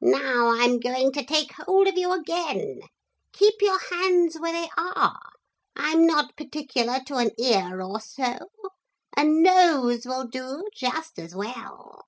Now 0.00 0.48
I 0.48 0.64
am 0.64 0.80
going 0.80 1.12
to 1.12 1.24
take 1.24 1.52
hold 1.52 1.86
of 1.86 1.96
you 1.96 2.10
again. 2.10 2.80
Keep 3.32 3.54
your 3.62 3.78
hands 3.78 4.36
where 4.36 4.52
they 4.52 4.68
are. 4.76 5.20
I'm 5.76 6.08
not 6.08 6.36
particular 6.36 6.98
to 7.06 7.18
an 7.18 7.30
ear 7.38 7.80
or 7.80 8.00
so. 8.00 8.48
A 9.16 9.22
nose 9.22 10.06
will 10.06 10.26
do 10.26 10.64
just 10.74 11.20
as 11.20 11.36
well.' 11.36 12.02